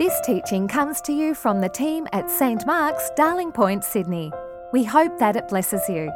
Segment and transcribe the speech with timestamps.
[0.00, 4.32] This teaching comes to you from the team at St Mark's, Darling Point, Sydney.
[4.72, 6.10] We hope that it blesses you.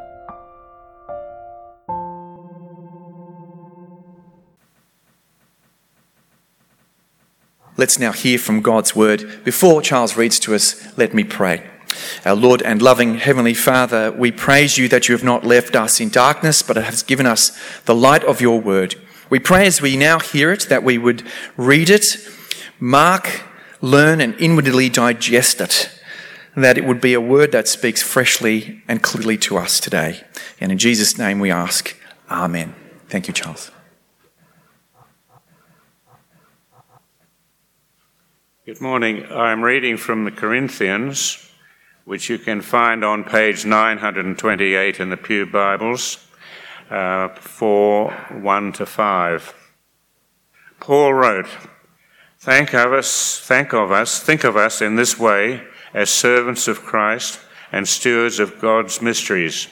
[7.76, 9.44] Let's now hear from God's word.
[9.44, 11.68] Before Charles reads to us, let me pray.
[12.24, 16.00] Our Lord and loving Heavenly Father, we praise you that you have not left us
[16.00, 18.94] in darkness, but have given us the light of your word.
[19.28, 21.22] We pray as we now hear it that we would
[21.58, 22.06] read it,
[22.80, 23.42] mark,
[23.84, 25.90] learn, and inwardly digest it,
[26.56, 30.24] that it would be a word that speaks freshly and clearly to us today.
[30.60, 31.96] And in Jesus' name we ask,
[32.30, 32.74] Amen.
[33.08, 33.70] Thank you, Charles.
[38.64, 39.26] Good morning.
[39.30, 41.50] I'm reading from the Corinthians,
[42.06, 46.26] which you can find on page 928 in the Pew Bibles,
[46.88, 49.54] uh, 4 1 to 5.
[50.80, 51.48] Paul wrote,
[52.44, 55.62] Thank of us, think of us, think of us in this way
[55.94, 57.40] as servants of Christ
[57.72, 59.68] and stewards of God's mysteries.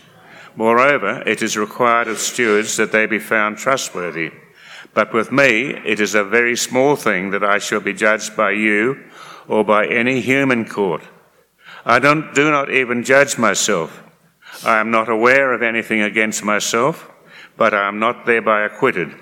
[0.57, 4.31] Moreover, it is required of stewards that they be found trustworthy.
[4.95, 8.53] But with me, it is a very small thing that I shall be judged by
[8.53, 9.05] you
[9.47, 11.03] or by any human court.
[11.85, 14.03] I don't, do not even judge myself.
[14.65, 17.11] I am not aware of anything against myself,
[17.59, 19.15] but I am not thereby acquitted.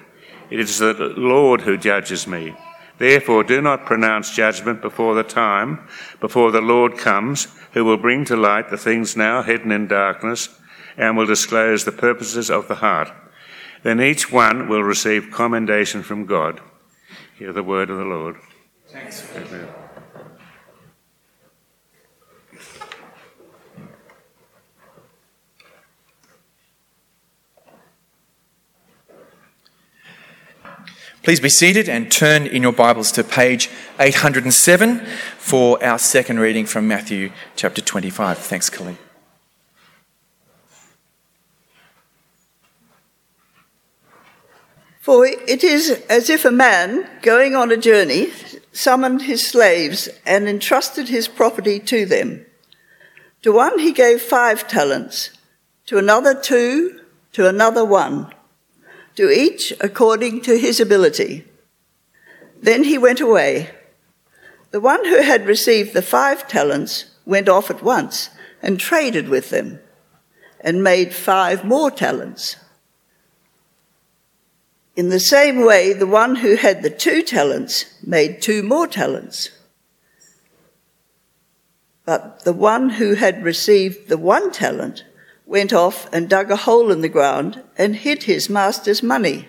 [0.51, 2.55] It is the Lord who judges me.
[3.01, 5.89] Therefore, do not pronounce judgment before the time,
[6.20, 10.51] before the Lord comes, who will bring to light the things now hidden in darkness
[10.98, 13.11] and will disclose the purposes of the heart.
[13.83, 16.61] Then each one will receive commendation from God.
[17.39, 18.37] Hear the word of the Lord.
[18.89, 19.27] Thanks.
[19.35, 19.80] Amen.
[31.23, 33.69] Please be seated and turn in your Bibles to page
[33.99, 35.05] 807
[35.37, 38.39] for our second reading from Matthew chapter 25.
[38.39, 38.97] Thanks, Colleen.
[44.98, 48.33] For it is as if a man going on a journey
[48.73, 52.47] summoned his slaves and entrusted his property to them.
[53.42, 55.29] To one he gave five talents,
[55.85, 56.98] to another two,
[57.33, 58.33] to another one,
[59.17, 61.45] to each according to his ability.
[62.63, 63.71] Then he went away.
[64.71, 68.31] The one who had received the five talents went off at once
[68.63, 69.81] and traded with them
[70.61, 72.57] and made five more talents.
[74.97, 79.51] In the same way, the one who had the two talents made two more talents.
[82.05, 85.05] But the one who had received the one talent
[85.50, 89.48] went off and dug a hole in the ground and hid his master's money.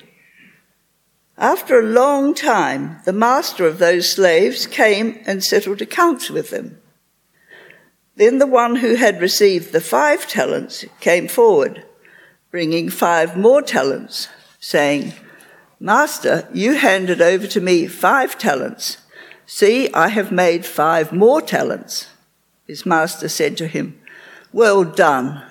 [1.38, 6.82] After a long time, the master of those slaves came and settled accounts with them.
[8.16, 11.86] Then the one who had received the five talents came forward,
[12.50, 14.28] bringing five more talents,
[14.60, 15.14] saying,
[15.80, 18.98] Master, you handed over to me five talents.
[19.46, 22.08] See, I have made five more talents.
[22.66, 24.02] His master said to him,
[24.52, 25.51] Well done,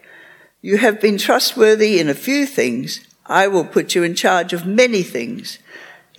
[0.61, 3.01] You have been trustworthy in a few things.
[3.25, 5.57] I will put you in charge of many things.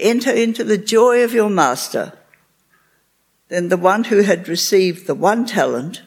[0.00, 2.12] Enter into the joy of your master.
[3.48, 6.02] Then the one who had received the one talent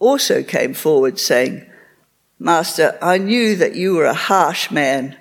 [0.00, 1.64] also came forward, saying,
[2.38, 5.16] Master, I knew that you were a harsh man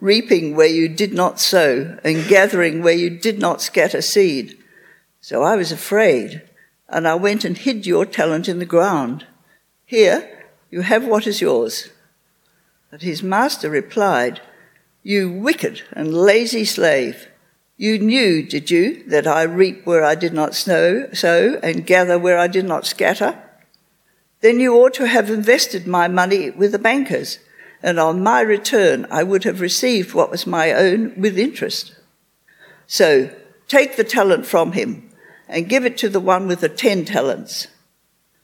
[0.00, 4.58] reaping where you did not sow, and gathering where you did not scatter seed.
[5.20, 6.42] So I was afraid,
[6.88, 9.24] and I went and hid your talent in the ground.
[9.86, 10.41] Here,
[10.72, 11.90] you have what is yours.
[12.90, 14.40] But his master replied,
[15.02, 17.28] You wicked and lazy slave.
[17.76, 22.18] You knew, did you, that I reap where I did not sow, sow and gather
[22.18, 23.38] where I did not scatter?
[24.40, 27.38] Then you ought to have invested my money with the bankers
[27.82, 31.94] and on my return I would have received what was my own with interest.
[32.86, 33.30] So
[33.68, 35.10] take the talent from him
[35.48, 37.66] and give it to the one with the ten talents.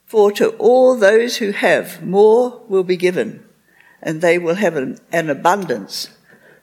[0.08, 3.44] For to all those who have, more will be given,
[4.00, 6.08] and they will have an, an abundance.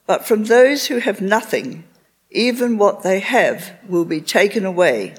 [0.08, 1.84] But from those who have nothing,
[2.32, 5.14] even what they have will be taken away.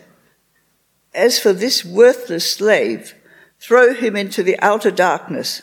[1.14, 3.14] As for this worthless slave,
[3.60, 5.62] throw him into the outer darkness,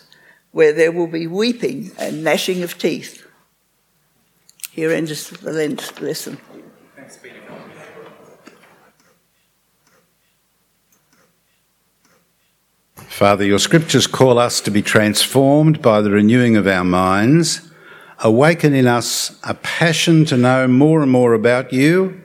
[0.52, 3.28] where there will be weeping and gnashing of teeth.
[4.72, 5.52] Here ends the
[6.00, 6.38] lesson.
[13.08, 17.70] Father, your scriptures call us to be transformed by the renewing of our minds.
[18.20, 22.22] Awaken in us a passion to know more and more about you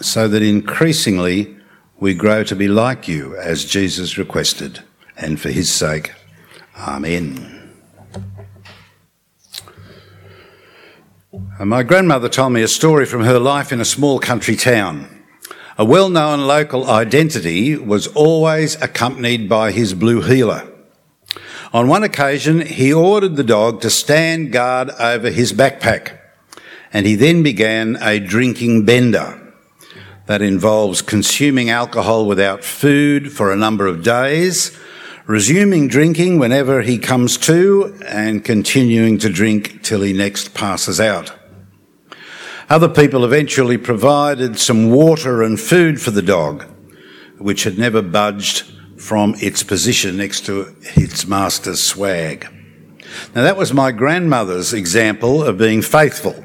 [0.00, 1.56] so that increasingly
[1.98, 4.82] we grow to be like you as Jesus requested.
[5.16, 6.12] And for his sake,
[6.78, 7.60] Amen.
[11.58, 15.19] Uh, my grandmother told me a story from her life in a small country town.
[15.80, 20.70] A well known local identity was always accompanied by his blue heeler.
[21.72, 26.18] On one occasion, he ordered the dog to stand guard over his backpack,
[26.92, 29.54] and he then began a drinking bender.
[30.26, 34.78] That involves consuming alcohol without food for a number of days,
[35.24, 41.39] resuming drinking whenever he comes to, and continuing to drink till he next passes out.
[42.70, 46.64] Other people eventually provided some water and food for the dog,
[47.36, 48.62] which had never budged
[48.96, 52.46] from its position next to its master's swag.
[53.34, 56.44] Now, that was my grandmother's example of being faithful.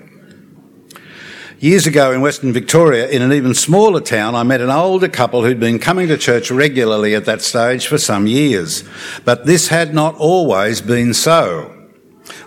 [1.59, 5.43] Years ago in Western Victoria, in an even smaller town, I met an older couple
[5.43, 8.83] who'd been coming to church regularly at that stage for some years.
[9.25, 11.71] But this had not always been so.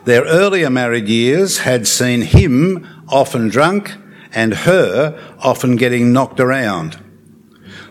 [0.04, 3.96] Their earlier married years had seen him often drunk
[4.32, 6.99] and her often getting knocked around.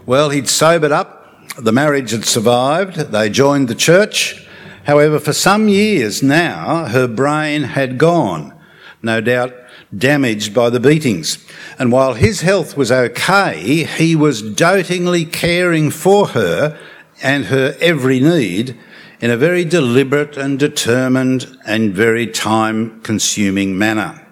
[0.05, 4.47] Well, he'd sobered up, the marriage had survived, they joined the church.
[4.85, 8.53] However, for some years now, her brain had gone,
[9.01, 9.53] no doubt
[9.95, 11.45] damaged by the beatings.
[11.79, 16.77] And while his health was okay, he was dotingly caring for her
[17.21, 18.77] and her every need
[19.19, 24.26] in a very deliberate and determined and very time consuming manner.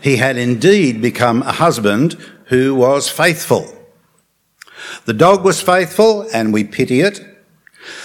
[0.00, 2.14] He had indeed become a husband
[2.46, 3.66] who was faithful.
[5.04, 7.20] The dog was faithful, and we pity it.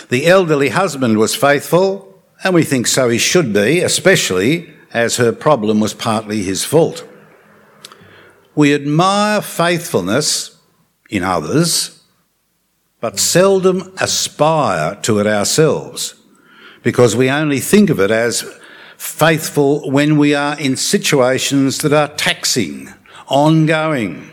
[0.10, 5.32] The elderly husband was faithful, and we think so he should be, especially as her
[5.32, 7.08] problem was partly his fault.
[8.56, 10.58] We admire faithfulness
[11.10, 12.02] in others,
[13.00, 16.16] but seldom aspire to it ourselves,
[16.84, 18.44] because we only think of it as
[18.98, 22.94] faithful when we are in situations that are taxing,
[23.28, 24.30] ongoing,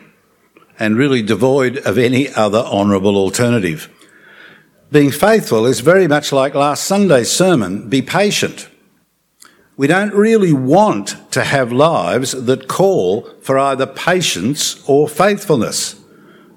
[0.78, 3.88] and really devoid of any other honourable alternative.
[4.90, 8.69] Being faithful is very much like last Sunday's sermon be patient.
[9.76, 16.00] We don't really want to have lives that call for either patience or faithfulness.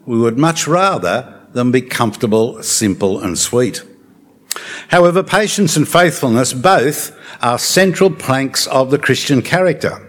[0.06, 3.84] We would much rather than be comfortable, simple, and sweet.
[4.90, 10.04] However, patience and faithfulness both are central planks of the Christian character.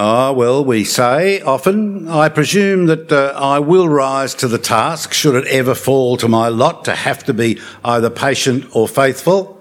[0.00, 5.12] Ah, well, we say often, I presume that uh, I will rise to the task
[5.12, 9.60] should it ever fall to my lot to have to be either patient or faithful,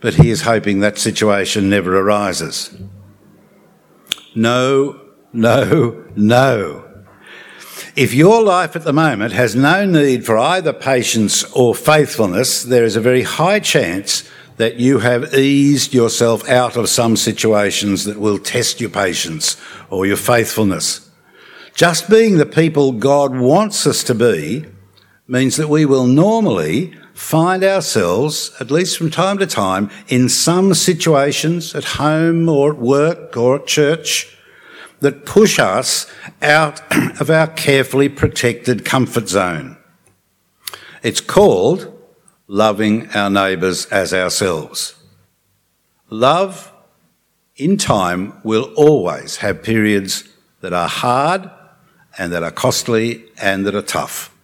[0.00, 2.76] but he is hoping that situation never arises.
[4.34, 5.00] No,
[5.32, 6.93] no, no.
[7.96, 12.82] If your life at the moment has no need for either patience or faithfulness, there
[12.82, 18.18] is a very high chance that you have eased yourself out of some situations that
[18.18, 19.56] will test your patience
[19.90, 21.08] or your faithfulness.
[21.76, 24.66] Just being the people God wants us to be
[25.28, 30.74] means that we will normally find ourselves, at least from time to time, in some
[30.74, 34.33] situations at home or at work or at church
[35.04, 36.80] that push us out
[37.20, 39.76] of our carefully protected comfort zone.
[41.02, 41.92] It's called
[42.46, 44.94] loving our neighbours as ourselves.
[46.08, 46.72] Love
[47.56, 50.26] in time will always have periods
[50.62, 51.50] that are hard
[52.16, 54.34] and that are costly and that are tough.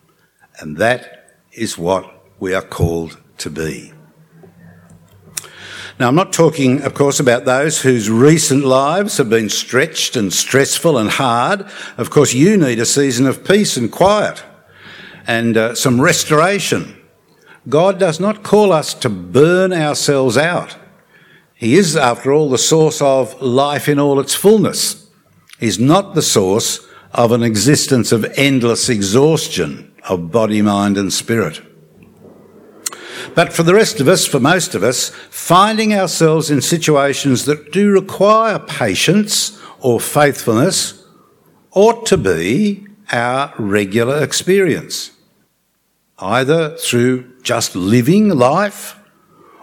[0.59, 2.05] And that is what
[2.39, 3.95] we are called to be.
[6.01, 10.33] Now, I'm not talking, of course, about those whose recent lives have been stretched and
[10.33, 11.67] stressful and hard.
[11.99, 14.43] Of course, you need a season of peace and quiet
[15.27, 16.97] and uh, some restoration.
[17.69, 20.79] God does not call us to burn ourselves out.
[21.55, 25.07] He is, after all, the source of life in all its fullness.
[25.59, 26.81] He's not the source
[27.13, 31.61] of an existence of endless exhaustion of body, mind, and spirit.
[33.35, 37.73] But for the rest of us, for most of us, finding ourselves in situations that
[37.73, 41.05] do require patience or faithfulness
[41.73, 45.13] ought to be our regular experience.
[46.21, 48.99] either through just living life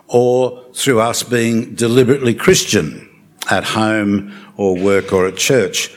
[0.07, 3.07] or through us being deliberately Christian
[3.49, 5.95] at home or work or at church.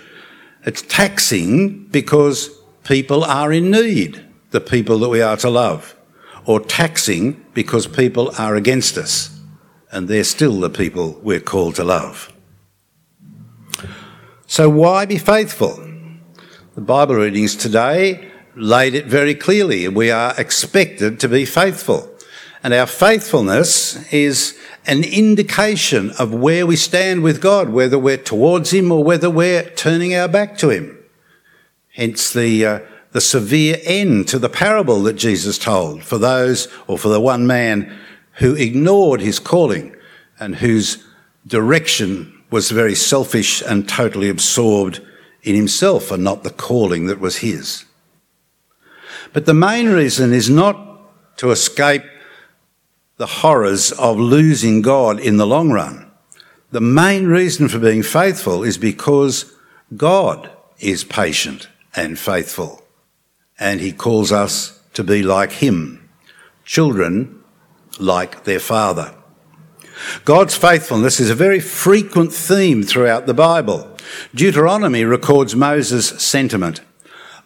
[0.64, 2.50] It's taxing because
[2.84, 5.96] people are in need, the people that we are to love,
[6.44, 9.40] or taxing because people are against us
[9.92, 12.32] and they're still the people we're called to love.
[14.46, 15.86] So, why be faithful?
[16.74, 19.86] The Bible readings today laid it very clearly.
[19.88, 22.08] We are expected to be faithful.
[22.62, 28.72] And our faithfulness is an indication of where we stand with God, whether we're towards
[28.72, 30.98] Him or whether we're turning our back to Him.
[31.94, 32.80] Hence the, uh,
[33.12, 37.46] the severe end to the parable that Jesus told for those, or for the one
[37.46, 37.98] man
[38.34, 39.94] who ignored his calling
[40.38, 41.04] and whose
[41.46, 45.00] direction was very selfish and totally absorbed
[45.42, 47.84] in himself and not the calling that was his.
[49.32, 52.02] But the main reason is not to escape
[53.16, 56.10] the horrors of losing God in the long run.
[56.70, 59.52] The main reason for being faithful is because
[59.96, 62.79] God is patient and faithful,
[63.60, 66.08] and He calls us to be like Him,
[66.64, 67.44] children
[68.00, 69.14] like their Father.
[70.24, 73.94] God's faithfulness is a very frequent theme throughout the Bible.
[74.34, 76.80] Deuteronomy records Moses' sentiment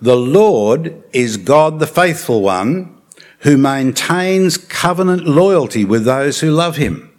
[0.01, 2.95] The Lord is God the faithful one
[3.41, 7.11] who maintains covenant loyalty with those who love him.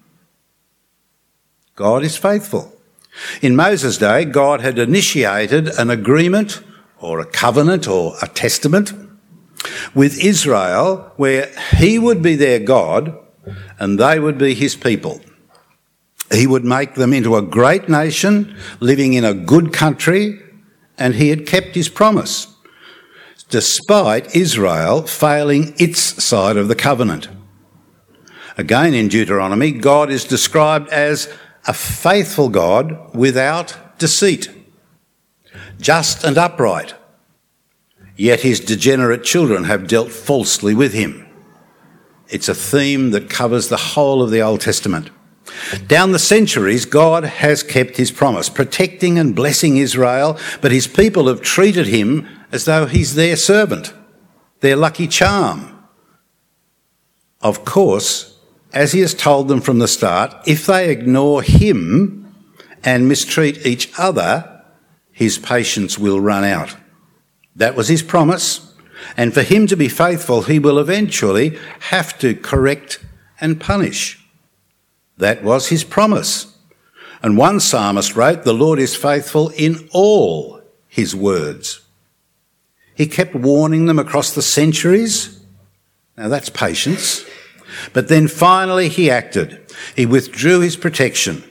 [1.75, 2.73] God is faithful.
[3.41, 6.63] In Moses' day, God had initiated an agreement
[6.99, 8.93] or a covenant or a testament
[9.93, 13.17] with Israel where he would be their God
[13.79, 15.21] and they would be his people.
[16.31, 20.41] He would make them into a great nation living in a good country
[20.97, 22.47] and he had kept his promise
[23.49, 27.27] despite Israel failing its side of the covenant.
[28.57, 31.31] Again in Deuteronomy, God is described as
[31.67, 34.49] a faithful God without deceit,
[35.79, 36.95] just and upright.
[38.15, 41.27] Yet his degenerate children have dealt falsely with him.
[42.29, 45.09] It's a theme that covers the whole of the Old Testament.
[45.87, 51.27] Down the centuries, God has kept his promise, protecting and blessing Israel, but his people
[51.27, 53.93] have treated him as though he's their servant,
[54.61, 55.71] their lucky charm.
[57.41, 58.39] Of course,
[58.73, 62.33] as he has told them from the start, if they ignore him
[62.83, 64.54] and mistreat each other,
[65.15, 66.75] his patience will run out.
[67.55, 68.73] That was his promise.
[69.15, 72.99] And for him to be faithful, he will eventually have to correct
[73.39, 74.21] and punish.
[75.17, 76.57] That was his promise.
[77.23, 81.79] And one psalmist wrote, The Lord is faithful in all his words.
[82.93, 85.39] He kept warning them across the centuries.
[86.17, 87.23] Now that's patience.
[87.93, 89.61] But then finally he acted.
[89.95, 91.49] He withdrew his protection.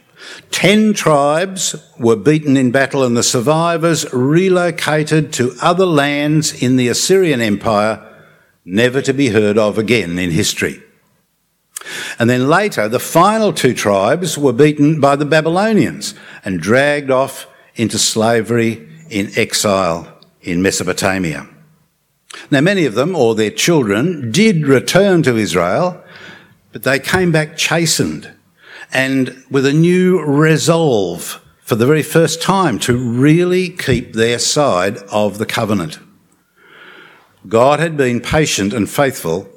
[0.50, 6.88] Ten tribes were beaten in battle and the survivors relocated to other lands in the
[6.88, 8.02] Assyrian Empire,
[8.64, 10.80] never to be heard of again in history.
[12.18, 16.14] And then later, the final two tribes were beaten by the Babylonians
[16.44, 21.48] and dragged off into slavery in exile in Mesopotamia.
[22.50, 26.02] Now, many of them, or their children, did return to Israel,
[26.72, 28.33] but they came back chastened
[28.94, 34.98] and with a new resolve for the very first time to really keep their side
[35.10, 35.98] of the covenant.
[37.48, 39.48] God had been patient and faithful,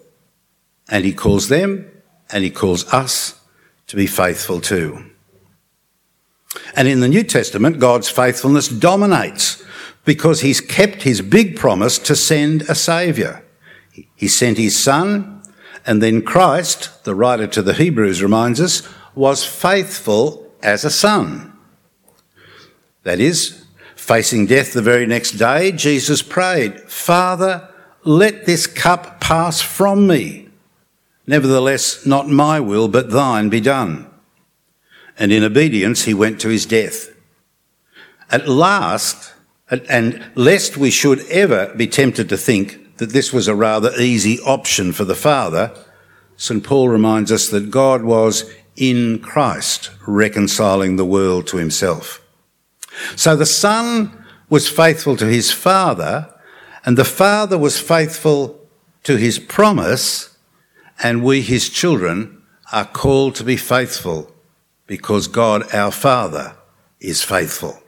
[0.90, 1.90] and He calls them
[2.32, 3.40] and He calls us
[3.88, 5.12] to be faithful too.
[6.76, 9.64] And in the New Testament, God's faithfulness dominates
[10.06, 13.44] because he's kept his big promise to send a saviour.
[14.16, 15.44] He sent his son,
[15.86, 21.54] and then Christ, the writer to the Hebrews reminds us, was faithful as a son.
[23.04, 27.70] That is, facing death the very next day, Jesus prayed, Father,
[28.04, 30.48] let this cup pass from me.
[31.26, 34.10] Nevertheless, not my will, but thine be done.
[35.20, 37.10] And in obedience, he went to his death.
[38.32, 39.34] At last,
[39.70, 44.40] and lest we should ever be tempted to think that this was a rather easy
[44.40, 45.74] option for the Father,
[46.38, 46.64] St.
[46.64, 52.22] Paul reminds us that God was in Christ reconciling the world to himself.
[53.16, 56.34] So the Son was faithful to his Father,
[56.86, 58.60] and the Father was faithful
[59.04, 60.38] to his promise,
[61.04, 62.42] and we, his children,
[62.72, 64.32] are called to be faithful
[64.86, 66.56] because God, our Father,
[67.00, 67.82] is faithful.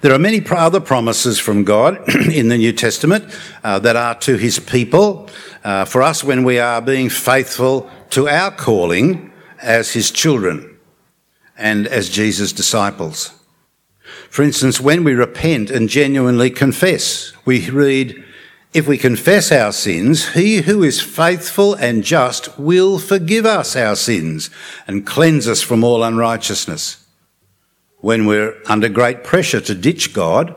[0.00, 2.02] There are many other promises from God
[2.32, 3.24] in the New Testament
[3.62, 5.28] uh, that are to his people.
[5.64, 9.32] Uh, for us, when we are being faithful to our calling
[9.62, 10.76] as his children
[11.56, 13.32] and as Jesus' disciples.
[14.30, 18.22] For instance, when we repent and genuinely confess, we read,
[18.74, 23.96] If we confess our sins, he who is faithful and just will forgive us our
[23.96, 24.50] sins
[24.86, 27.06] and cleanse us from all unrighteousness
[28.06, 30.54] when we're under great pressure to ditch God,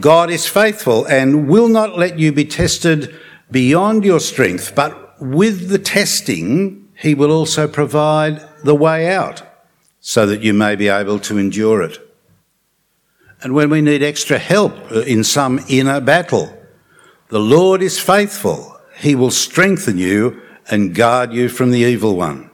[0.00, 3.14] God is faithful and will not let you be tested
[3.50, 9.42] beyond your strength, but with the testing, He will also provide the way out
[10.00, 11.98] so that you may be able to endure it.
[13.42, 16.56] And when we need extra help in some inner battle,
[17.28, 18.76] the Lord is faithful.
[18.98, 22.50] He will strengthen you and guard you from the evil one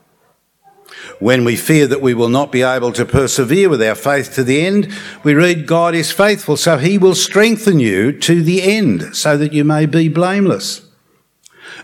[1.18, 4.44] when we fear that we will not be able to persevere with our faith to
[4.44, 4.92] the end,
[5.24, 9.52] we read, God is faithful, so he will strengthen you to the end, so that
[9.52, 10.87] you may be blameless.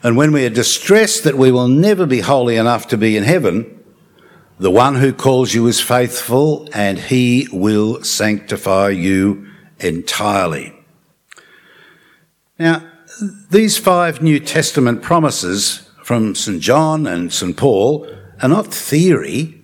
[0.04, 3.24] And when we are distressed that we will never be holy enough to be in
[3.24, 3.82] heaven,
[4.58, 9.48] the one who calls you is faithful, and he will sanctify you
[9.80, 10.74] entirely.
[12.58, 12.86] Now,
[13.50, 16.60] these five New Testament promises from St.
[16.60, 17.56] John and St.
[17.56, 18.06] Paul
[18.42, 19.62] are not theory,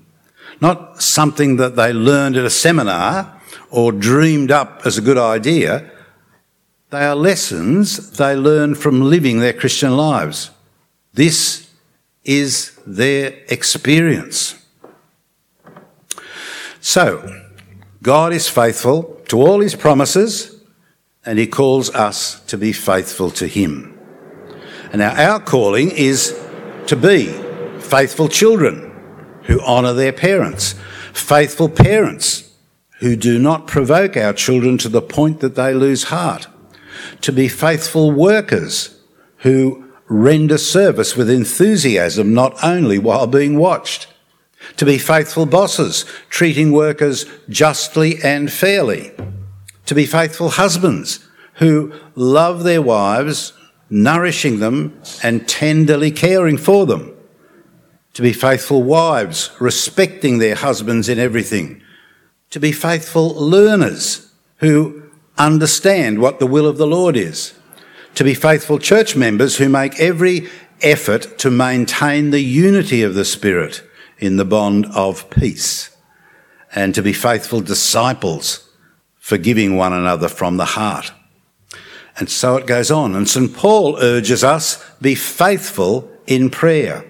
[0.58, 3.38] not something that they learned at a seminar
[3.70, 5.90] or dreamed up as a good idea.
[6.90, 10.50] They are lessons they learn from living their Christian lives.
[11.14, 11.70] This
[12.24, 14.56] is their experience.
[16.80, 17.42] So,
[18.02, 20.60] God is faithful to all his promises
[21.24, 23.98] and he calls us to be faithful to him.
[24.92, 26.38] And now our calling is
[26.86, 27.26] to be
[27.78, 28.90] faithful children
[29.44, 30.74] who honour their parents,
[31.12, 32.50] faithful parents
[32.98, 36.48] who do not provoke our children to the point that they lose heart,
[37.22, 38.98] to be faithful workers
[39.38, 44.08] who render service with enthusiasm not only while being watched,
[44.76, 49.12] to be faithful bosses, treating workers justly and fairly,
[49.86, 53.52] to be faithful husbands who love their wives,
[53.88, 57.14] nourishing them and tenderly caring for them
[58.14, 61.80] to be faithful wives, respecting their husbands in everything,
[62.50, 65.09] to be faithful learners who
[65.46, 67.54] understand what the will of the Lord is,
[68.14, 70.48] to be faithful church members who make every
[70.82, 73.82] effort to maintain the unity of the Spirit
[74.18, 75.96] in the bond of peace,
[76.74, 78.68] and to be faithful disciples,
[79.18, 81.12] forgiving one another from the heart.
[82.16, 83.14] And so it goes on.
[83.14, 83.54] And St.
[83.54, 87.04] Paul urges us, be faithful in prayer.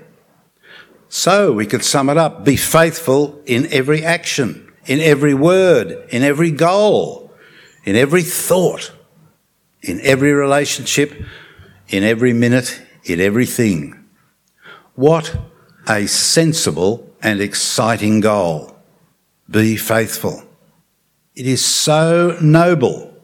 [1.08, 6.22] So we could sum it up be faithful in every action, in every word, in
[6.22, 7.29] every goal,
[7.84, 8.92] in every thought,
[9.82, 11.12] in every relationship,
[11.88, 14.04] in every minute, in everything.
[14.94, 15.36] What
[15.88, 18.76] a sensible and exciting goal.
[19.50, 20.42] Be faithful.
[21.34, 23.14] It is so noble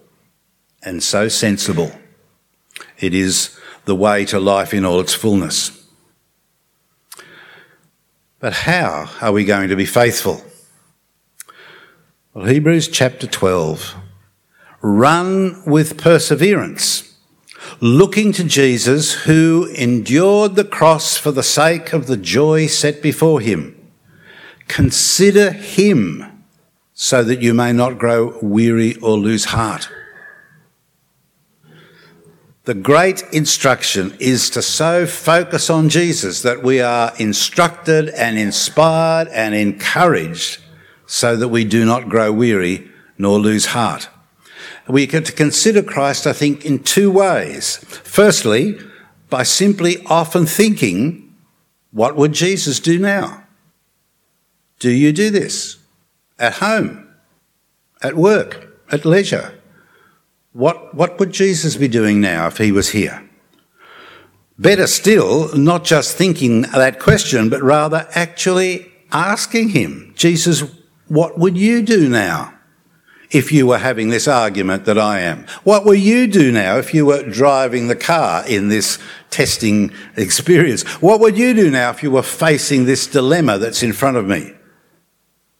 [0.83, 1.93] and so sensible.
[2.99, 5.73] It is the way to life in all its fullness.
[8.39, 10.43] But how are we going to be faithful?
[12.35, 13.97] Well, Hebrews chapter 12.
[14.83, 17.17] Run with perseverance,
[17.81, 23.41] looking to Jesus who endured the cross for the sake of the joy set before
[23.41, 23.73] him.
[24.69, 26.45] Consider him
[26.93, 29.89] so that you may not grow weary or lose heart.
[32.65, 39.29] The great instruction is to so focus on Jesus that we are instructed and inspired
[39.29, 40.61] and encouraged
[41.07, 44.09] so that we do not grow weary nor lose heart.
[44.89, 47.79] We get to consider Christ, I think, in two ways.
[48.05, 48.79] Firstly,
[49.29, 51.35] by simply often thinking,
[51.91, 53.45] what would Jesus do now?
[54.79, 55.79] Do you do this?
[56.39, 57.09] At home?
[58.03, 58.81] At work?
[58.91, 59.59] At leisure?
[60.53, 63.29] What, what would Jesus be doing now if he was here?
[64.59, 70.63] Better still, not just thinking that question, but rather actually asking him, Jesus,
[71.09, 72.56] what would you do now
[73.31, 75.47] if you were having this argument that I am?
[75.65, 78.99] What will you do now if you were driving the car in this
[79.31, 80.83] testing experience?
[81.03, 84.27] What would you do now if you were facing this dilemma that's in front of
[84.27, 84.53] me?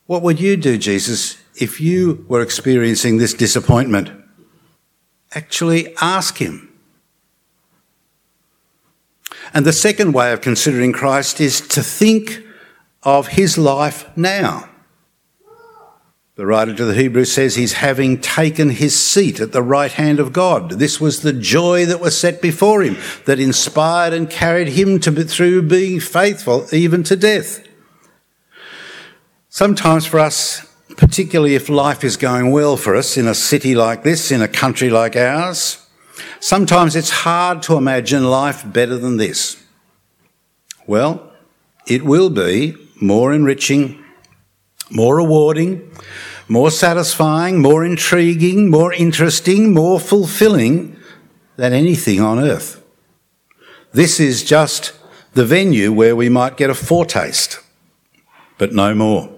[0.07, 4.11] What would you do, Jesus, if you were experiencing this disappointment?
[5.37, 6.73] actually ask Him.
[9.55, 12.43] And the second way of considering Christ is to think
[13.03, 14.69] of His life now.
[16.37, 20.21] The writer to the Hebrews says he's having taken his seat at the right hand
[20.21, 20.73] of God.
[20.73, 25.25] This was the joy that was set before him that inspired and carried him to
[25.25, 27.67] through being faithful even to death.
[29.49, 34.03] Sometimes for us, particularly if life is going well for us in a city like
[34.03, 35.89] this, in a country like ours,
[36.39, 39.57] sometimes it's hard to imagine life better than this.
[40.87, 41.33] Well,
[41.87, 44.05] it will be more enriching,
[44.91, 45.91] more rewarding,
[46.49, 50.97] more satisfying, more intriguing, more interesting, more fulfilling
[51.57, 52.83] than anything on earth.
[53.93, 54.93] This is just
[55.35, 57.61] the venue where we might get a foretaste,
[58.59, 59.33] but no more.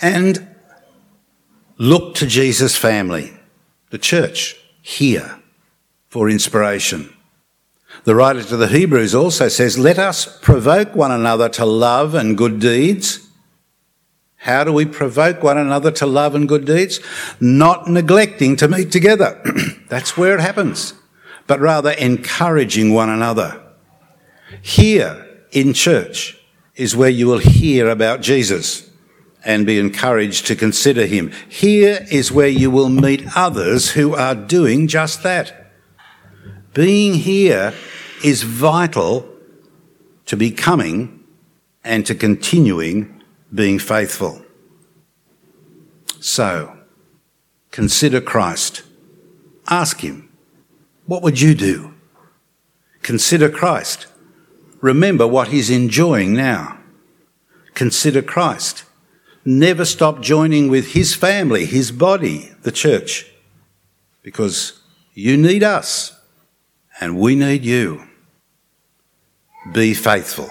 [0.00, 0.48] And
[1.78, 3.32] look to Jesus' family,
[3.90, 5.40] the church, here
[6.08, 7.12] for inspiration.
[8.04, 12.38] The writer to the Hebrews also says, Let us provoke one another to love and
[12.38, 13.25] good deeds.
[14.46, 17.00] How do we provoke one another to love and good deeds?
[17.40, 19.42] Not neglecting to meet together.
[19.88, 20.94] That's where it happens.
[21.48, 23.60] But rather encouraging one another.
[24.62, 26.38] Here in church
[26.76, 28.88] is where you will hear about Jesus
[29.44, 31.32] and be encouraged to consider him.
[31.48, 35.72] Here is where you will meet others who are doing just that.
[36.72, 37.74] Being here
[38.22, 39.28] is vital
[40.26, 41.24] to becoming
[41.82, 43.15] and to continuing
[43.56, 44.42] being faithful.
[46.20, 46.78] So,
[47.70, 48.82] consider Christ.
[49.68, 50.30] Ask him,
[51.06, 51.94] what would you do?
[53.02, 54.06] Consider Christ.
[54.80, 56.78] Remember what he's enjoying now.
[57.74, 58.84] Consider Christ
[59.46, 63.30] never stop joining with his family, his body, the church,
[64.22, 64.82] because
[65.14, 66.18] you need us
[67.00, 68.02] and we need you.
[69.72, 70.50] Be faithful.